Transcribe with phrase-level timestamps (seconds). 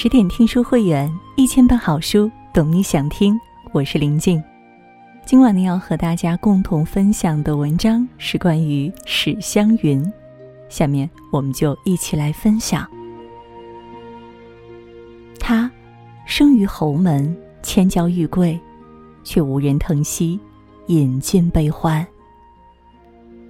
[0.00, 3.36] 十点听书会员，一千本好书，懂你想听。
[3.72, 4.40] 我是林静。
[5.26, 10.00] 今晚呢，要和大家共同分享的文章是关于史湘云。
[10.68, 12.88] 下面我们就一起来分享。
[15.40, 15.68] 他
[16.24, 18.56] 生于侯门，千娇玉贵，
[19.24, 20.38] 却无人疼惜，
[20.86, 22.06] 饮尽悲欢。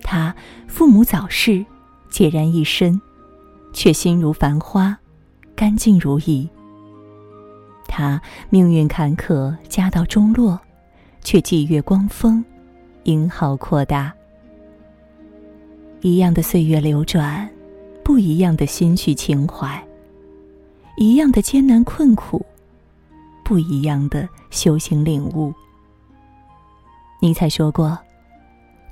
[0.03, 0.35] 他
[0.67, 1.63] 父母早逝，
[2.11, 2.99] 孑然一身，
[3.75, 4.99] 却心如繁花。
[5.59, 6.49] 干净如意。
[7.89, 10.57] 他命运坎坷，家道中落，
[11.25, 12.45] 却霁月光风，
[13.03, 14.15] 英豪阔大。
[16.01, 17.51] 一样的岁月流转，
[18.05, 19.67] 不一样的心绪情怀；
[20.97, 22.47] 一样的艰难困苦，
[23.43, 25.53] 不一样的修行领悟。
[27.21, 27.99] 尼采说过：“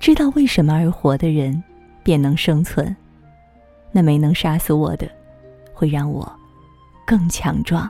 [0.00, 1.62] 知道为什么而活的人，
[2.02, 2.96] 便能生存。
[3.92, 5.08] 那没能杀死我的，
[5.72, 6.28] 会让我。”
[7.06, 7.88] 更强壮。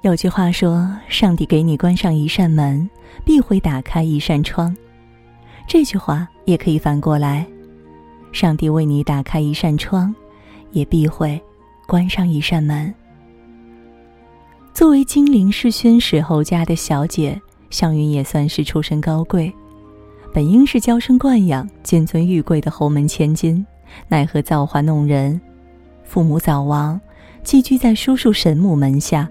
[0.00, 2.90] 有句话说：“上帝给你关上一扇门，
[3.24, 4.76] 必会打开一扇窗。”
[5.68, 7.46] 这句话也可以反过来
[8.32, 10.12] ：“上帝为你打开一扇窗，
[10.72, 11.40] 也必会
[11.86, 12.92] 关上一扇门。”
[14.74, 19.54] 作为金陵世勋史侯家的小姐，湘云也算是出身高贵，
[20.34, 23.64] 本应是娇生惯养、金尊玉贵的侯门千金，
[24.08, 25.40] 奈何造化弄人。
[26.04, 27.00] 父母早亡，
[27.42, 29.28] 寄居在叔叔神母门下，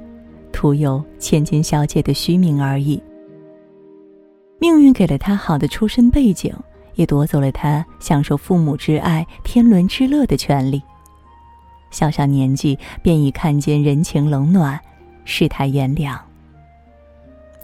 [0.51, 3.01] 徒有千金小姐的虚名而已。
[4.59, 6.53] 命运给了他好的出身背景，
[6.95, 10.81] 也夺走了他享受父母之爱、天伦之乐的权利。
[11.89, 14.79] 小小年纪便已看见人情冷暖，
[15.25, 16.19] 世态炎凉。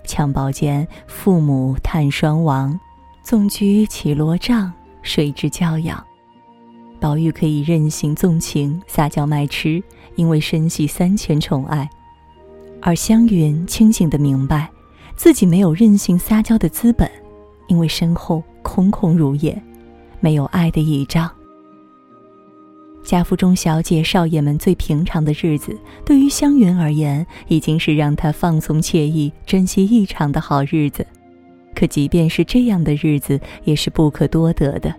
[0.06, 2.80] 襁褓间，父母叹双亡，
[3.24, 6.07] 纵居绮罗帐，谁之教养？
[7.00, 9.82] 宝玉可以任性纵情、撒娇卖痴，
[10.16, 11.88] 因为深系三千宠爱；
[12.82, 14.70] 而湘云清醒的明白，
[15.16, 17.10] 自己没有任性撒娇的资本，
[17.68, 19.62] 因为身后空空如也，
[20.20, 21.30] 没有爱的倚仗。
[23.04, 31.06] 贾府中小姐、少爷们最平常的日子，对于湘云而言，已经是让她放松惬意、珍惜异常的好日子。
[31.74, 34.94] 可即便是这样的日子，也是不可多得的。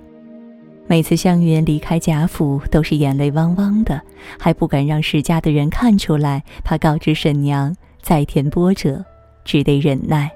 [0.90, 4.00] 每次湘云离开贾府，都是眼泪汪汪的，
[4.38, 9.04] 还不敢让史家的人看出来，怕告知婶娘再添波折，
[9.44, 10.30] 只得忍耐。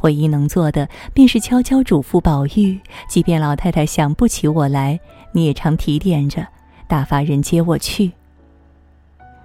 [0.00, 2.80] 唯一能做的，便是悄悄嘱咐宝玉：
[3.10, 4.98] 即便老太太想不起我来，
[5.32, 6.46] 你也常提点着，
[6.88, 8.12] 打发人接我去。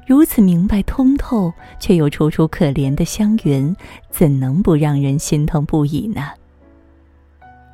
[0.07, 3.75] 如此明白通透，却又楚楚可怜的湘云，
[4.09, 6.29] 怎能不让人心疼不已呢？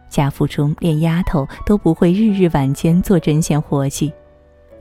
[0.10, 4.12] 贾府中连丫头都不会日日晚间做针线活计，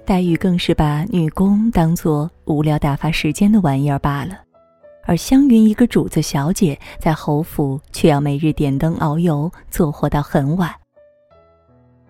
[0.05, 4.39] 黛玉更是把女工当做无聊打发时间的玩意儿罢了。
[5.05, 10.73] 而湘云一个主子小姐，在侯府却要每日点灯熬油，做活到很晚。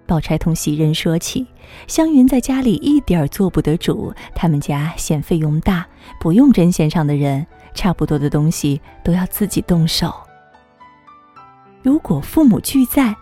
[0.07, 1.47] 宝钗同袭人说起，
[1.89, 5.87] 湘云在家里一点儿做不得主，他们家嫌费用大，
[6.21, 10.15] 不用针线上的人，差不多的东西都要自己动手。
[11.87, 13.15] 如果父母俱在，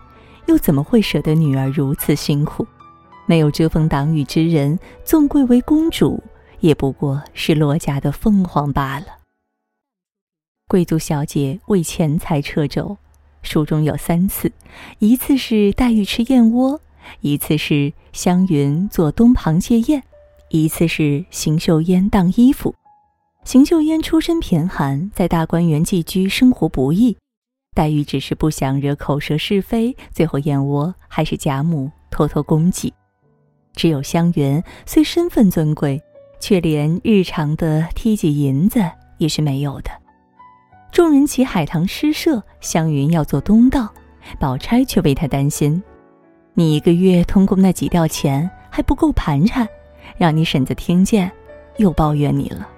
[0.47, 2.65] 又怎么会舍得女儿如此辛苦？
[3.27, 6.23] 没有遮风挡雨之人，纵贵为公主，
[6.61, 9.05] 也不过是落家的凤凰罢了。
[10.67, 12.97] 贵族小姐为钱财掣肘，
[13.43, 14.51] 书中有三次：
[14.97, 16.81] 一次是黛玉吃燕窝，
[17.21, 20.01] 一次是湘云做东旁借宴，
[20.49, 22.73] 一次是邢岫烟当衣服。
[23.43, 27.15] 邢岫烟出身贫寒，在大观园寄居，生活不易。
[27.75, 32.91] 黛玉只是不想惹口舌是非，最后燕窝还是贾母偷偷供给。
[33.75, 36.01] 只有湘云虽身份尊贵，
[36.39, 38.79] 却连日常的梯几银子
[39.17, 39.91] 也是没有的。
[40.89, 43.93] 众人起海棠诗社，湘云要做东道，
[44.39, 45.83] 宝钗却为她担心：
[46.53, 49.67] 你一个月通共那几吊钱还不够盘缠，
[50.17, 51.29] 让你婶子听见，
[51.75, 52.69] 又抱怨你了。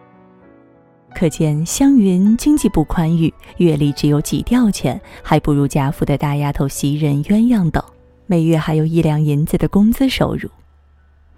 [1.18, 7.84] 可见湘云经济不宽裕，月里只有几吊钱，还不如贾府的大丫头袭人、鸳鸯等，
[8.28, 10.48] 每月还有一两银子的工资收入。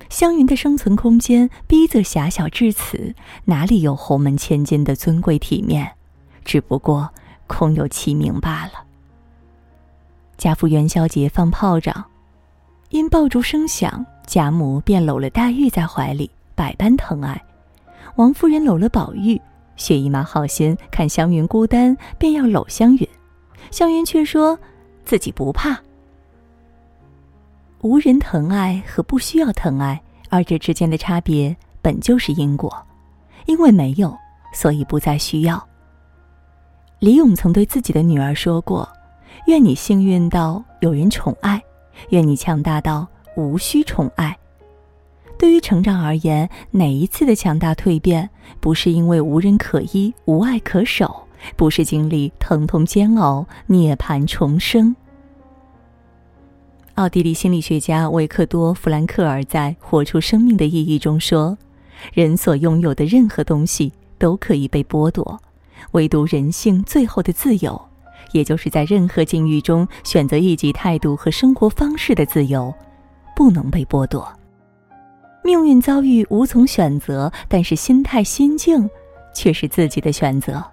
[0.09, 3.15] 湘云的生存空间逼仄狭小至此，
[3.45, 5.89] 哪里有侯门千金的尊贵体面？
[6.43, 7.09] 只不过
[7.47, 8.83] 空有其名罢了。
[10.37, 12.03] 贾府元宵节放炮仗，
[12.89, 17.37] 因爆竹声响，贾母便搂了黛玉在怀里，百般疼爱；
[18.17, 19.39] 王夫人搂了宝玉。
[19.79, 23.07] 薛姨妈好心看湘云孤单，便要搂湘云，
[23.71, 24.59] 湘云却说
[25.05, 25.79] 自己不怕。
[27.81, 29.99] 无人疼爱和不需要疼爱，
[30.29, 32.85] 二者之间的差别本就是因果，
[33.45, 34.13] 因为没有，
[34.53, 35.65] 所以不再需要。
[36.99, 38.87] 李咏曾对自己的女儿说过
[39.47, 41.63] ：“愿你幸运到有人宠爱，
[42.09, 44.37] 愿你强大到无需宠爱。”
[45.39, 51.23] 对于成长而言，哪一次的强大蜕变，不是因为无人可依、无爱可守，
[51.55, 54.93] 不是经历疼痛煎熬、涅槃重生？
[56.95, 61.57] 奥地利心理学家维克多·弗兰克尔在《活出生命的意义》中说
[62.13, 65.39] ：“人所拥有的任何东西都可以被剥夺，
[65.91, 67.81] 唯独人性最后的自由，
[68.33, 72.73] 也就是在任何境遇中选择一己态度和生活方式的自由，
[73.33, 74.29] 不能被剥夺。”
[75.43, 78.89] 命运遭遇无从选择，但是心态心境
[79.33, 80.63] 却是自己的选择。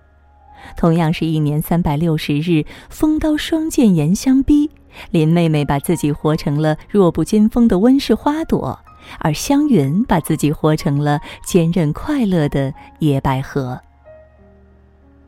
[0.77, 4.69] 同样是一年三百六十日，风刀霜剑严相逼。
[5.11, 8.79] 林妹妹把自己活成了弱不禁风的温室花朵，
[9.19, 13.79] 而湘云把自己活成了坚韧快乐的野百合。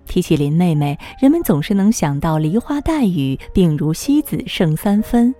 [0.06, 5.34] 提起林妹妹，人们总是能想到梨花带雨，病如西子胜三分。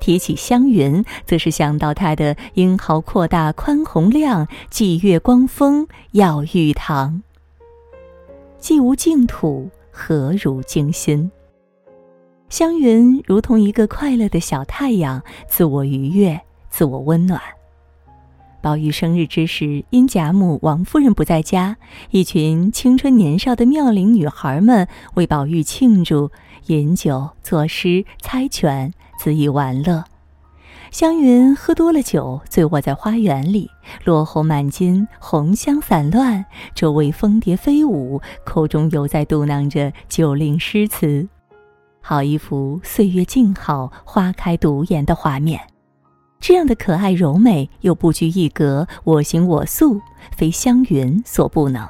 [0.00, 7.22] 提起湘云，则是想到她的英豪阔大、宽宏亮，霁月光风耀玉堂。
[8.58, 11.30] 既无净土，何如精心？
[12.48, 16.40] 湘云如同一个快乐的小太阳，自我愉悦，
[16.70, 17.40] 自我温暖。
[18.62, 21.76] 宝玉生日之时，因贾母、王夫人不在家，
[22.10, 26.30] 一群青春年少的妙龄女孩们为宝玉庆祝，
[26.68, 28.94] 饮酒、作诗、猜拳。
[29.20, 30.04] 恣意玩乐，
[30.90, 33.70] 湘云喝多了酒，醉卧在花园里，
[34.04, 36.44] 落红满襟，红香散乱，
[36.74, 41.28] 周围蜂蝶飞舞，口中犹在嘟囔着酒令诗词，
[42.00, 45.60] 好一幅岁月静好、花开独颜的画面。
[46.38, 50.00] 这样的可爱柔美又不拘一格，我行我素，
[50.36, 51.88] 非湘云所不能。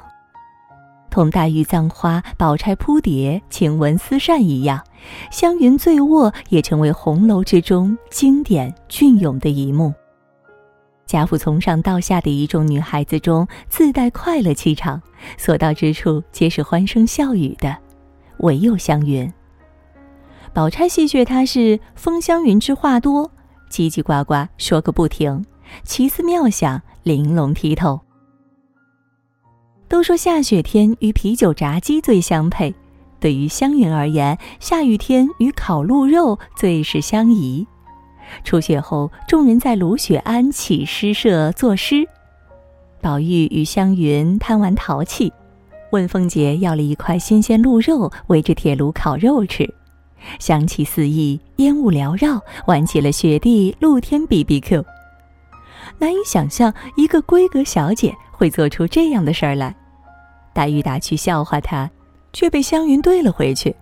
[1.15, 4.83] 同黛玉葬花、宝钗扑蝶、晴雯撕扇一样，
[5.31, 9.93] 湘云醉卧也成为红楼之中经典隽永的一幕。
[11.05, 15.01] 贾府从上到下的一众女孩子中，自带快乐气场，
[15.37, 17.73] 所到之处皆是欢声笑语的，
[18.39, 19.31] 唯有湘云。
[20.53, 23.31] 宝钗戏谑她是风湘云之话多，
[23.71, 25.45] 叽叽呱呱说个不停，
[25.85, 28.01] 奇思妙想，玲珑剔透。
[29.87, 32.73] 都说下雪天与啤酒炸鸡最相配，
[33.19, 37.65] 对于湘云而言，下雨天与烤鹿肉最是相宜。
[38.43, 42.07] 初雪后，众人在卢雪庵起诗社作诗，
[42.99, 45.31] 宝玉与湘云贪玩淘气，
[45.91, 49.71] 问凤姐要了一块新鲜鹿肉，围着铁炉烤肉吃，
[50.39, 54.83] 香气四溢，烟雾缭绕，玩起了雪地露天 B B Q。
[55.99, 58.13] 难以想象一个闺阁小姐。
[58.37, 59.75] 会做出这样的事儿来，
[60.53, 61.89] 黛玉打趣笑话他，
[62.33, 63.75] 却被湘云怼了回去：“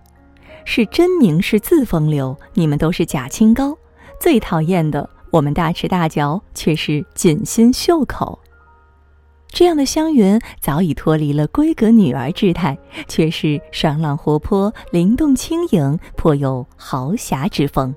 [0.64, 3.76] 是真名是自风流，你们都是假清高。
[4.20, 8.38] 最讨厌的，我们大吃大嚼，却是紧心袖口。”
[9.48, 12.76] 这样的湘云早已脱离了闺阁女儿之态，
[13.06, 17.94] 却是爽朗活泼、灵动轻盈，颇有豪侠之风。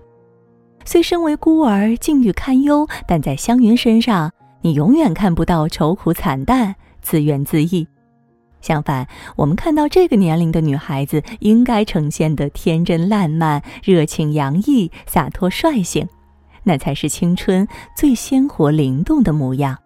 [0.85, 4.31] 虽身为孤儿，境遇堪忧，但在湘云身上。
[4.61, 7.87] 你永远看不到愁苦惨淡、自怨自艾，
[8.59, 16.07] 相反，我们看到这个年龄的女孩子应该呈现的天真烂漫、热情洋溢、洒脱率性，
[16.63, 19.77] 那才是青春最鲜活灵动的模样。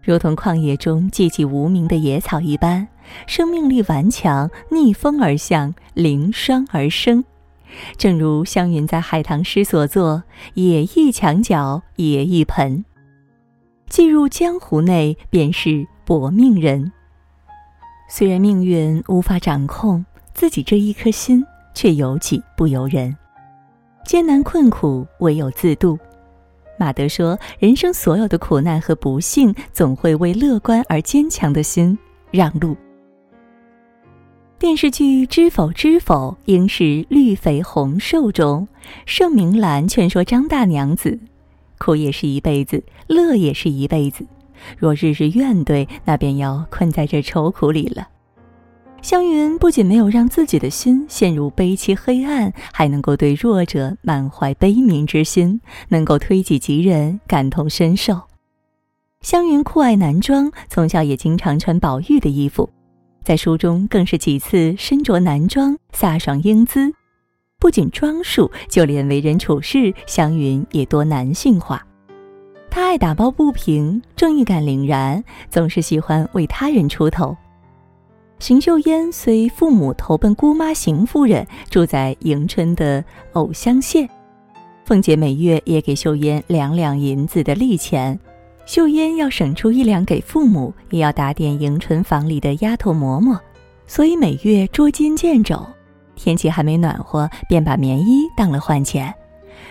[0.00, 2.88] 如同旷野中寂寂无名的野草一般，
[3.26, 7.24] 生命力顽强，逆风而向，凌霜而生。
[7.96, 10.24] 正如湘云在海棠诗所作
[10.54, 12.84] ：“野一墙角，野一盆。”
[13.92, 16.90] 进入江湖内，便是薄命人。
[18.08, 21.44] 虽然命运无法掌控，自己这一颗心
[21.74, 23.14] 却由己不由人。
[24.06, 25.98] 艰难困苦，唯有自渡。
[26.78, 31.98] 马德说：“人生所有的苦难和不幸，总会为乐观而坚强的心
[32.30, 32.74] 让路。”
[34.58, 38.66] 电视剧《知否知否，应是绿肥红瘦》中，
[39.04, 41.20] 盛明兰劝说张大娘子。
[41.82, 44.24] 苦也是一辈子，乐也是一辈子。
[44.78, 48.06] 若日日怨怼，那便要困在这愁苦里了。
[49.02, 58.20] 湘云不仅没有让自己的心陷入悲凄黑暗，还能够对弱者满怀悲悯之心，能够推己及人，感同身受。
[59.22, 62.70] 湘云酷爱男装，从小也经常穿宝玉的衣服，
[63.24, 66.92] 在书中更是几次身着男装，飒爽英姿。
[67.62, 71.86] 不仅装束，就连为人处事，湘云也多男性化。
[72.68, 77.36] 他爱打抱不平，正义感凛然，总是喜欢为他人出头。
[78.40, 83.04] 邢岫烟随父母投奔姑妈邢夫人，住在迎春的
[83.34, 84.08] 藕香县。
[84.84, 88.18] 凤姐每月也给秀烟两两银子的利钱，
[88.66, 93.38] 秀烟要省出一两给父母，也要打点迎春房里的丫头嬷嬷，
[93.86, 95.64] 所以每月捉襟见肘。
[96.22, 99.12] 天气还没暖和，便把棉衣当了换钱，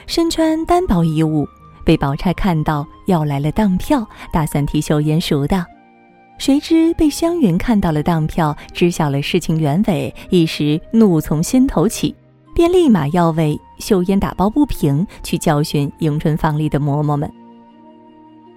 [0.05, 1.47] 身穿单薄衣物。
[1.85, 5.65] 被宝钗看到要来了当票，打算替秀烟赎当，
[6.37, 12.13] 谁知被湘云看到了当票，知晓了事情原委，一时怒从心头起，
[12.53, 17.31] 便立马要为秀烟打抱不平，去教训迎春房里的嬷嬷们。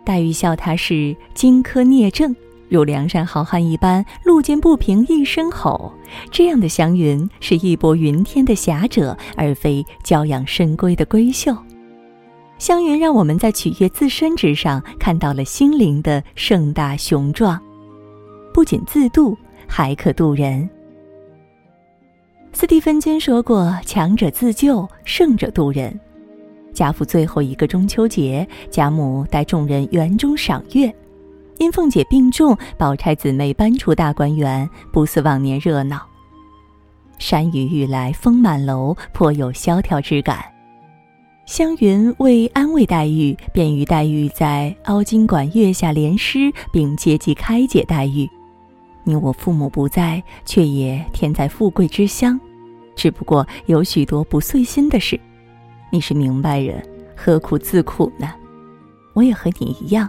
[0.04, 2.34] 黛玉笑他是荆轲聂政，
[2.74, 5.92] 如梁山好汉一般，路见不平一声吼。
[6.32, 11.56] 这样的湘云是义薄云天的侠者，而非娇养深闺的闺秀。
[12.58, 17.60] 湘云让我们在取悦自身之上看到了心灵的盛大雄壮，
[18.52, 19.36] 不仅自渡，
[19.68, 20.68] 还可渡人。
[22.52, 25.98] 斯蒂芬金说过：“强者自救，胜者渡人。”
[26.72, 30.92] 贾府最后一个中秋节，贾母带众人园中赏月，
[31.58, 36.06] 因凤姐病重，宝钗姊妹搬出大观园，不似往年热闹。
[37.18, 40.44] 山雨欲来风满楼，颇有萧条之感。
[41.46, 48.28] 湘云为安慰黛玉，便与黛玉在凹晶馆月下联诗，并借机开解黛玉
[49.04, 52.38] ：“你我父母不在，却也天在富贵之乡，
[52.96, 55.20] 只不过有许多不遂心的事。
[55.90, 56.82] 你是明白人，
[57.14, 58.32] 何苦自苦呢？
[59.12, 60.08] 我也和你一样，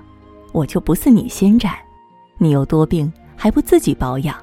[0.55, 1.77] 我就不似你心窄。
[2.38, 4.33] 你有多病，还不自己保养？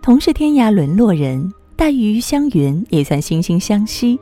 [0.00, 4.16] 同是天涯沦落人，黛玉与湘云也算惺惺相惜。”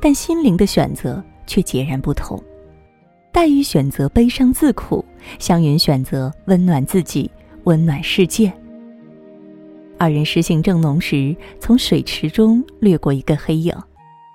[0.00, 2.42] 但心灵的选择却截然不同，
[3.32, 5.02] 黛玉选择悲伤自苦，
[5.38, 7.30] 湘云选择温暖自己，
[7.64, 8.52] 温暖世界。
[9.98, 13.74] 二人诗兴正浓时，从水池中掠过一个黑影，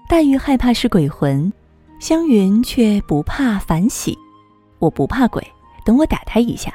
[0.07, 1.53] 黛玉害怕是鬼魂，
[1.99, 4.17] 湘云却不怕反喜。
[4.79, 5.45] 我不怕鬼，
[5.85, 6.73] 等我打他一下。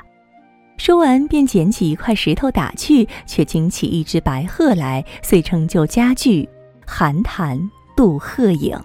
[0.76, 6.49] 说完，便捡起一块石头打去，却惊起一只白鹤来，遂成就佳句：
[6.87, 7.70] 寒潭。
[7.96, 8.76] 渡鹤影，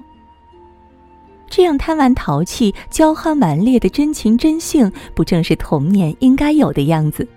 [1.49, 7.27] 这样贪玩淘气、娇憨顽劣的真情真性，不正是童年应该有的样子？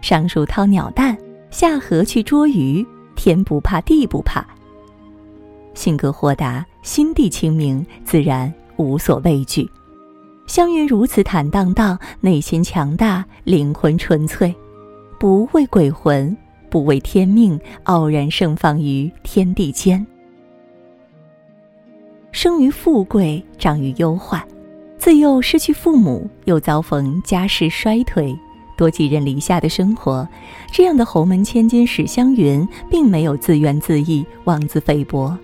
[0.00, 1.18] 上树掏鸟蛋，
[1.50, 4.46] 下河去捉鱼，天不怕地不怕。
[5.74, 9.68] 性格豁达，心地清明，自然无所畏惧。
[10.48, 14.52] 湘云如此坦荡荡，内心强大，灵魂纯粹，
[15.20, 16.34] 不畏鬼魂，
[16.70, 20.04] 不畏天命，傲然盛放于天地间。
[22.32, 24.42] 生于富贵，长于忧患，
[24.96, 28.34] 自幼失去父母，又遭逢家世衰退，
[28.74, 30.26] 多寄人篱下的生活，
[30.72, 35.36] 这样的侯门千金史湘云，并没有自怨自艾、妄自菲薄，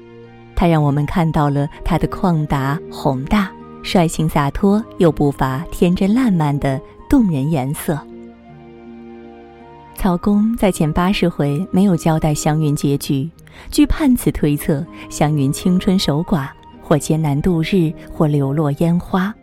[0.57, 3.53] 她让我们看到了她的旷达宏大、
[3.85, 7.97] 率性洒脱，又不乏天真烂漫的动人颜色。
[9.95, 13.31] 曹公在前八十回没有交代湘云结局，
[13.71, 16.49] 据判词推测，湘云青春守寡。
[16.87, 19.35] 或艰难度日，或流落烟花，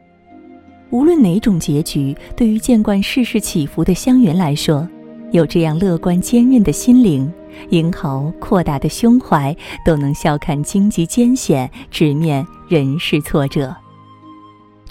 [0.92, 4.88] 无论哪种结局，对于见惯世事起伏的湘云来说，
[5.32, 7.34] 有这样乐观坚韧的心灵，
[7.70, 13.76] 英豪阔大的胸怀，都能笑看荆棘艰险，直面人世挫折。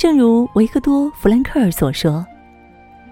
[0.00, 2.26] 正如维克多·弗兰克尔所说：“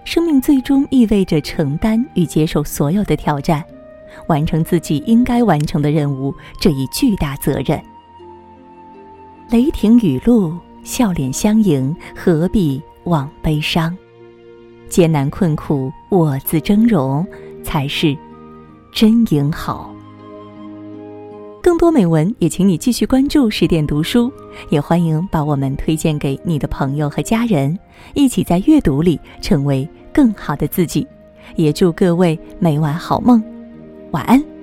[0.07, 3.63] 生命最终意味着承担与接受所有的挑战，
[4.27, 7.79] 完成自己应该完成的任务，这一巨大责任。”
[9.51, 13.95] 雷霆雨露，笑脸相迎，何必枉悲伤？
[14.89, 17.23] 艰难困苦，我自峥嵘，
[17.63, 18.17] 才是
[18.95, 19.95] 真英好。
[21.63, 24.33] 更多美文，也请你继续关注十点读书，
[24.71, 27.79] 也欢迎把我们推荐给你的朋友和家人，
[28.15, 31.07] 一起在阅读里成为更好的自己。
[31.57, 33.43] 也祝各位每晚好梦，
[34.13, 34.58] 晚安。